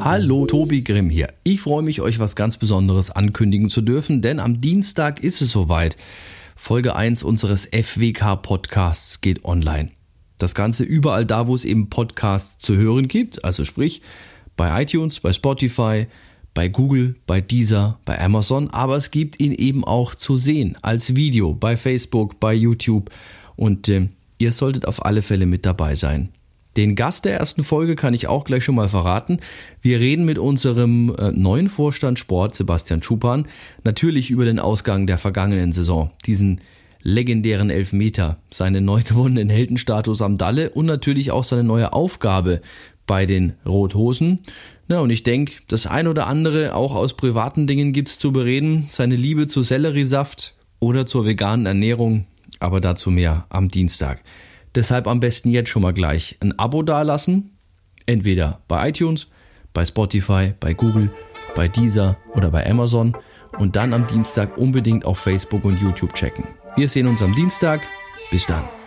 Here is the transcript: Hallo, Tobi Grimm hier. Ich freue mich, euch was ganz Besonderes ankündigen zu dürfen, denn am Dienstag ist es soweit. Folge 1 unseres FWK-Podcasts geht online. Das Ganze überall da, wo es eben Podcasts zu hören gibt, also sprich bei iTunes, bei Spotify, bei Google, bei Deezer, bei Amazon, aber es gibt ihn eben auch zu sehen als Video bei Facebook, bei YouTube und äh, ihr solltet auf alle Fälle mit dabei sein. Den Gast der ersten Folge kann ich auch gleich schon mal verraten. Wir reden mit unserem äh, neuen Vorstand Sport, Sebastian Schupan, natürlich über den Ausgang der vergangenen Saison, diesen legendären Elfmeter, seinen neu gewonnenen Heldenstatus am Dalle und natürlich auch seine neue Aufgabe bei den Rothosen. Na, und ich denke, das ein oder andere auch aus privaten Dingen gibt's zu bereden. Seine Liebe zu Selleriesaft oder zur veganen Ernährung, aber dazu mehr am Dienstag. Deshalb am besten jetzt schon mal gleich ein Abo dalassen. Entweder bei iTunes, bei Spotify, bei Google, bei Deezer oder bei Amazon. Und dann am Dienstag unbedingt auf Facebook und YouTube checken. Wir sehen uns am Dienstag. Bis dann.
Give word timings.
Hallo, 0.00 0.46
Tobi 0.46 0.82
Grimm 0.82 1.10
hier. 1.10 1.28
Ich 1.44 1.60
freue 1.60 1.82
mich, 1.82 2.00
euch 2.00 2.18
was 2.18 2.34
ganz 2.34 2.56
Besonderes 2.56 3.10
ankündigen 3.10 3.68
zu 3.68 3.82
dürfen, 3.82 4.22
denn 4.22 4.40
am 4.40 4.60
Dienstag 4.60 5.22
ist 5.22 5.42
es 5.42 5.50
soweit. 5.50 5.96
Folge 6.56 6.96
1 6.96 7.22
unseres 7.22 7.66
FWK-Podcasts 7.66 9.20
geht 9.20 9.44
online. 9.44 9.90
Das 10.38 10.54
Ganze 10.54 10.84
überall 10.84 11.26
da, 11.26 11.46
wo 11.46 11.54
es 11.54 11.64
eben 11.64 11.90
Podcasts 11.90 12.58
zu 12.58 12.76
hören 12.76 13.08
gibt, 13.08 13.44
also 13.44 13.64
sprich 13.64 14.02
bei 14.56 14.82
iTunes, 14.82 15.20
bei 15.20 15.32
Spotify, 15.32 16.06
bei 16.54 16.68
Google, 16.68 17.16
bei 17.26 17.40
Deezer, 17.40 18.00
bei 18.04 18.18
Amazon, 18.20 18.70
aber 18.70 18.96
es 18.96 19.10
gibt 19.10 19.40
ihn 19.40 19.52
eben 19.52 19.84
auch 19.84 20.14
zu 20.14 20.36
sehen 20.36 20.78
als 20.80 21.16
Video 21.16 21.54
bei 21.54 21.76
Facebook, 21.76 22.40
bei 22.40 22.54
YouTube 22.54 23.10
und 23.56 23.88
äh, 23.88 24.08
ihr 24.38 24.52
solltet 24.52 24.86
auf 24.86 25.04
alle 25.04 25.22
Fälle 25.22 25.46
mit 25.46 25.66
dabei 25.66 25.94
sein. 25.96 26.30
Den 26.78 26.94
Gast 26.94 27.24
der 27.24 27.36
ersten 27.36 27.64
Folge 27.64 27.96
kann 27.96 28.14
ich 28.14 28.28
auch 28.28 28.44
gleich 28.44 28.62
schon 28.62 28.76
mal 28.76 28.88
verraten. 28.88 29.40
Wir 29.82 29.98
reden 29.98 30.24
mit 30.24 30.38
unserem 30.38 31.12
äh, 31.18 31.32
neuen 31.32 31.68
Vorstand 31.68 32.20
Sport, 32.20 32.54
Sebastian 32.54 33.02
Schupan, 33.02 33.48
natürlich 33.82 34.30
über 34.30 34.44
den 34.44 34.60
Ausgang 34.60 35.08
der 35.08 35.18
vergangenen 35.18 35.72
Saison, 35.72 36.12
diesen 36.24 36.60
legendären 37.02 37.70
Elfmeter, 37.70 38.38
seinen 38.50 38.84
neu 38.84 39.02
gewonnenen 39.08 39.50
Heldenstatus 39.50 40.22
am 40.22 40.38
Dalle 40.38 40.70
und 40.70 40.86
natürlich 40.86 41.32
auch 41.32 41.42
seine 41.42 41.64
neue 41.64 41.92
Aufgabe 41.92 42.60
bei 43.08 43.26
den 43.26 43.54
Rothosen. 43.66 44.38
Na, 44.86 45.00
und 45.00 45.10
ich 45.10 45.24
denke, 45.24 45.54
das 45.66 45.88
ein 45.88 46.06
oder 46.06 46.28
andere 46.28 46.76
auch 46.76 46.94
aus 46.94 47.16
privaten 47.16 47.66
Dingen 47.66 47.92
gibt's 47.92 48.20
zu 48.20 48.30
bereden. 48.30 48.86
Seine 48.88 49.16
Liebe 49.16 49.48
zu 49.48 49.64
Selleriesaft 49.64 50.54
oder 50.78 51.06
zur 51.06 51.26
veganen 51.26 51.66
Ernährung, 51.66 52.26
aber 52.60 52.80
dazu 52.80 53.10
mehr 53.10 53.46
am 53.48 53.68
Dienstag. 53.68 54.22
Deshalb 54.78 55.08
am 55.08 55.18
besten 55.18 55.50
jetzt 55.50 55.70
schon 55.70 55.82
mal 55.82 55.92
gleich 55.92 56.36
ein 56.38 56.56
Abo 56.56 56.84
dalassen. 56.84 57.50
Entweder 58.06 58.60
bei 58.68 58.90
iTunes, 58.90 59.26
bei 59.72 59.84
Spotify, 59.84 60.54
bei 60.60 60.72
Google, 60.72 61.10
bei 61.56 61.66
Deezer 61.66 62.16
oder 62.32 62.52
bei 62.52 62.64
Amazon. 62.64 63.16
Und 63.58 63.74
dann 63.74 63.92
am 63.92 64.06
Dienstag 64.06 64.56
unbedingt 64.56 65.04
auf 65.04 65.18
Facebook 65.18 65.64
und 65.64 65.80
YouTube 65.80 66.14
checken. 66.14 66.44
Wir 66.76 66.86
sehen 66.86 67.08
uns 67.08 67.22
am 67.22 67.34
Dienstag. 67.34 67.80
Bis 68.30 68.46
dann. 68.46 68.77